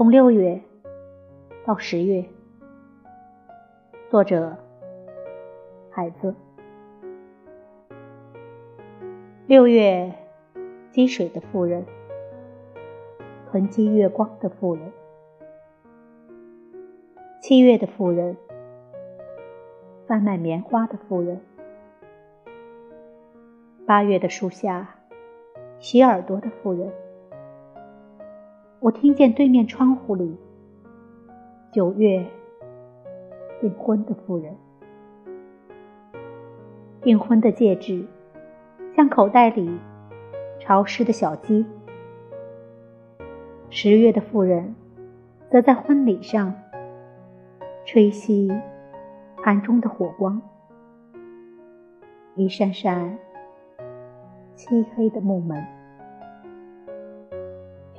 [0.00, 0.58] 从六月
[1.62, 2.24] 到十月，
[4.08, 4.56] 作者
[5.90, 6.34] 孩子。
[9.46, 10.14] 六月，
[10.90, 11.84] 积水的妇人，
[13.50, 14.90] 囤积月光的妇人；
[17.42, 18.38] 七月的妇人，
[20.06, 21.36] 贩卖棉花的妇人；
[23.86, 24.94] 八月的树下，
[25.78, 26.90] 洗耳朵的妇人。
[28.82, 30.34] 我听见对面窗户里，
[31.70, 32.26] 九月
[33.60, 34.56] 订婚的妇人，
[37.02, 38.06] 订婚的戒指，
[38.96, 39.78] 像口袋里
[40.58, 41.66] 潮湿的小鸡。
[43.68, 44.74] 十月的妇人，
[45.50, 46.54] 则在婚礼上
[47.84, 48.58] 吹熄
[49.42, 50.40] 盘中的火光，
[52.34, 53.18] 一扇扇
[54.54, 55.79] 漆黑的木门。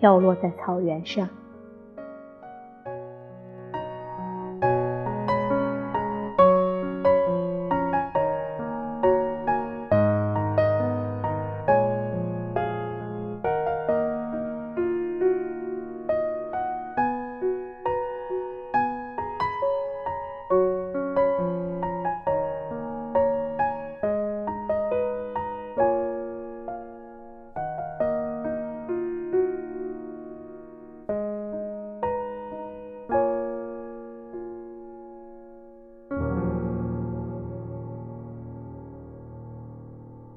[0.01, 1.29] 飘落在草原上。